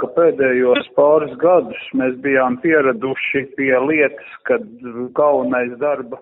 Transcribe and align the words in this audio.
ka 0.00 0.10
pēdējos 0.16 0.90
pāris 0.96 1.32
gadus 1.42 1.86
mēs 2.00 2.16
bijām 2.24 2.58
pieraduši 2.64 3.46
pie 3.58 3.72
lietas, 3.86 4.34
kad 4.48 4.66
galvenais 5.16 5.76
darba 5.82 6.20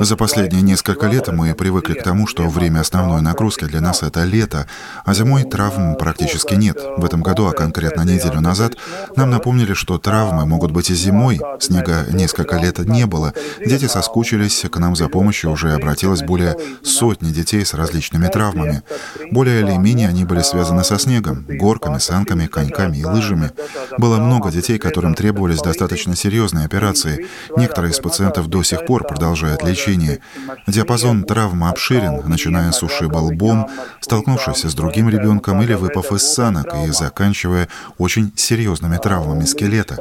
За 0.00 0.16
последние 0.16 0.62
несколько 0.62 1.06
лет 1.06 1.28
мы 1.28 1.54
привыкли 1.54 1.92
к 1.92 2.02
тому, 2.02 2.26
что 2.26 2.48
время 2.48 2.80
основной 2.80 3.20
нагрузки 3.20 3.66
для 3.66 3.82
нас 3.82 4.02
это 4.02 4.24
лето, 4.24 4.66
а 5.04 5.12
зимой 5.12 5.44
травм 5.44 5.96
практически 5.96 6.54
нет. 6.54 6.78
В 6.96 7.04
этом 7.04 7.22
году, 7.22 7.46
а 7.46 7.52
конкретно 7.52 8.02
неделю 8.02 8.40
назад, 8.40 8.76
нам 9.16 9.30
напомнили, 9.30 9.74
что 9.74 9.98
травмы 9.98 10.46
могут 10.46 10.70
быть 10.70 10.88
и 10.88 10.94
зимой. 10.94 11.40
Снега 11.60 12.06
несколько 12.10 12.56
лет 12.56 12.78
не 12.78 13.04
было. 13.04 13.34
Дети 13.64 13.86
соскучились, 13.86 14.64
к 14.70 14.78
нам 14.78 14.96
за 14.96 15.08
помощью 15.08 15.50
уже 15.50 15.74
обратилось 15.74 16.22
более 16.22 16.56
сотни 16.82 17.30
детей 17.30 17.64
с 17.64 17.74
различными 17.74 18.28
травмами. 18.28 18.82
Более 19.30 19.60
или 19.60 19.76
менее 19.76 20.08
они 20.08 20.24
были 20.24 20.40
связаны 20.40 20.84
со 20.84 20.98
снегом, 20.98 21.44
горками, 21.46 21.98
санками, 21.98 22.46
коньками 22.46 22.96
и 22.96 23.04
лыжами. 23.04 23.50
Было 23.98 24.16
много 24.16 24.50
детей, 24.50 24.78
которым 24.78 25.14
требовались 25.14 25.60
достаточно 25.60 26.16
серьезные 26.16 26.64
операции. 26.64 27.26
Некоторые 27.58 27.92
из 27.92 27.98
пациентов 27.98 28.46
до 28.48 28.62
сих 28.62 28.86
пор 28.86 29.06
продолжают 29.06 29.65
лечения. 29.68 30.20
Диапазон 30.66 31.24
травмы 31.24 31.68
обширен, 31.68 32.22
начиная 32.26 32.72
с 32.72 32.82
ушиба 32.82 33.18
лбом, 33.18 33.68
столкнувшись 34.00 34.64
с 34.64 34.74
другим 34.74 35.08
ребенком 35.08 35.62
или 35.62 35.74
выпав 35.74 36.12
из 36.12 36.22
санок 36.22 36.66
и 36.84 36.88
заканчивая 36.88 37.68
очень 37.98 38.32
серьезными 38.36 38.96
травмами 38.96 39.44
скелета. 39.44 39.96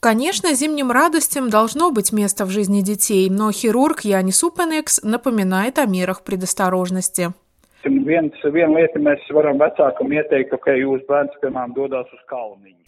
Конечно, 0.00 0.54
зимним 0.54 0.92
радостям 0.92 1.50
должно 1.50 1.90
быть 1.90 2.12
место 2.12 2.44
в 2.44 2.50
жизни 2.50 2.82
детей, 2.82 3.28
но 3.28 3.50
хирург 3.50 4.02
Янис 4.02 4.44
Упенекс 4.44 5.02
напоминает 5.02 5.78
о 5.78 5.86
мерах 5.86 6.22
предосторожности. 6.22 7.32
Viens, 8.08 8.32
viena 8.54 8.72
lieta 8.72 9.00
mēs 9.04 9.24
varam 9.36 9.58
vecākam 9.60 10.12
ieteikt, 10.16 10.54
ka 10.64 10.76
jūs 10.78 11.04
bērns, 11.10 11.34
piemēram, 11.42 11.74
dodas 11.76 12.08
uz 12.14 12.22
kalniņu. 12.30 12.78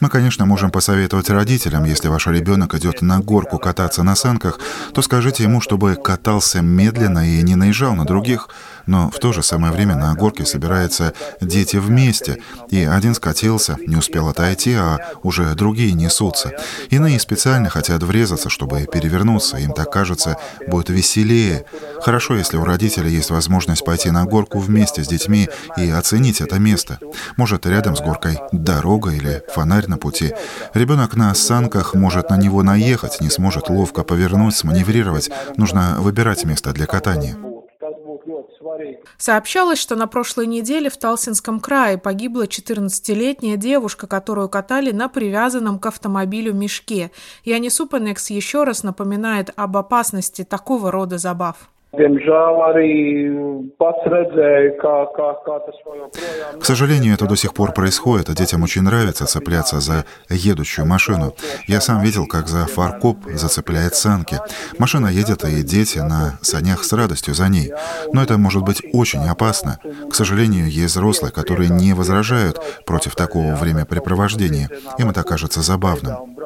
Мы, 0.00 0.10
конечно, 0.10 0.44
можем 0.44 0.70
посоветовать 0.70 1.30
родителям, 1.30 1.84
если 1.84 2.08
ваш 2.08 2.26
ребенок 2.26 2.74
идет 2.74 3.00
на 3.00 3.20
горку 3.20 3.58
кататься 3.58 4.02
на 4.02 4.14
санках, 4.14 4.58
то 4.92 5.02
скажите 5.02 5.44
ему, 5.44 5.60
чтобы 5.60 5.94
катался 5.94 6.62
медленно 6.62 7.20
и 7.20 7.42
не 7.42 7.54
наезжал 7.54 7.94
на 7.94 8.04
других. 8.04 8.48
Но 8.86 9.10
в 9.10 9.18
то 9.18 9.32
же 9.32 9.42
самое 9.42 9.72
время 9.72 9.96
на 9.96 10.14
горке 10.14 10.44
собираются 10.44 11.12
дети 11.40 11.76
вместе, 11.76 12.38
и 12.70 12.84
один 12.84 13.14
скатился, 13.14 13.76
не 13.86 13.96
успел 13.96 14.28
отойти, 14.28 14.74
а 14.74 14.98
уже 15.22 15.54
другие 15.54 15.92
несутся. 15.92 16.52
Иные 16.90 17.18
специально 17.18 17.68
хотят 17.68 18.02
врезаться, 18.02 18.48
чтобы 18.48 18.86
перевернуться, 18.90 19.56
им 19.56 19.72
так 19.72 19.92
кажется, 19.92 20.36
будет 20.68 20.90
веселее. 20.90 21.64
Хорошо, 22.02 22.36
если 22.36 22.56
у 22.56 22.64
родителей 22.64 23.10
есть 23.10 23.30
возможность 23.30 23.84
пойти 23.84 24.10
на 24.10 24.24
горку 24.24 24.58
вместе 24.58 25.02
с 25.02 25.08
детьми 25.08 25.48
и 25.76 25.90
оценить 25.90 26.40
это 26.40 26.58
место. 26.58 26.98
Может, 27.36 27.66
рядом 27.66 27.96
с 27.96 28.00
горкой 28.00 28.38
дорога 28.52 29.10
или 29.10 29.42
фонарь 29.52 29.86
на 29.86 29.98
пути. 29.98 30.32
Ребенок 30.74 31.16
на 31.16 31.34
санках 31.34 31.94
может 31.94 32.30
на 32.30 32.36
него 32.36 32.62
наехать, 32.62 33.20
не 33.20 33.30
сможет 33.30 33.68
ловко 33.68 34.02
повернуть, 34.02 34.56
сманеврировать. 34.56 35.30
Нужно 35.56 35.96
выбирать 35.98 36.44
место 36.44 36.72
для 36.72 36.86
катания. 36.86 37.45
Сообщалось, 39.18 39.78
что 39.78 39.96
на 39.96 40.06
прошлой 40.06 40.46
неделе 40.46 40.90
в 40.90 40.96
Талсинском 40.96 41.60
крае 41.60 41.98
погибла 41.98 42.44
14-летняя 42.44 43.56
девушка, 43.56 44.06
которую 44.06 44.48
катали 44.48 44.92
на 44.92 45.08
привязанном 45.08 45.78
к 45.78 45.86
автомобилю 45.86 46.52
мешке. 46.52 47.10
Янис 47.44 47.80
Упенекс 47.80 48.30
еще 48.30 48.64
раз 48.64 48.82
напоминает 48.82 49.50
об 49.56 49.76
опасности 49.76 50.44
такого 50.44 50.90
рода 50.90 51.18
забав. 51.18 51.68
К 56.60 56.64
сожалению, 56.64 57.14
это 57.14 57.26
до 57.26 57.36
сих 57.36 57.54
пор 57.54 57.72
происходит, 57.72 58.28
а 58.28 58.34
детям 58.34 58.62
очень 58.62 58.82
нравится 58.82 59.26
цепляться 59.26 59.80
за 59.80 60.04
едущую 60.28 60.86
машину. 60.86 61.34
Я 61.66 61.80
сам 61.80 62.02
видел, 62.02 62.26
как 62.26 62.48
за 62.48 62.66
фаркоп 62.66 63.18
зацепляет 63.26 63.94
санки. 63.94 64.36
Машина 64.78 65.08
едет, 65.08 65.44
и 65.44 65.62
дети 65.62 65.98
на 65.98 66.38
санях 66.42 66.84
с 66.84 66.92
радостью 66.92 67.34
за 67.34 67.48
ней. 67.48 67.72
Но 68.12 68.22
это 68.22 68.38
может 68.38 68.62
быть 68.62 68.82
очень 68.92 69.26
опасно. 69.26 69.78
К 70.10 70.14
сожалению, 70.14 70.66
есть 70.70 70.96
взрослые, 70.96 71.32
которые 71.32 71.70
не 71.70 71.94
возражают 71.94 72.60
против 72.86 73.14
такого 73.14 73.54
времяпрепровождения. 73.54 74.68
Им 74.98 75.10
это 75.10 75.22
кажется 75.22 75.60
забавным. 75.60 76.36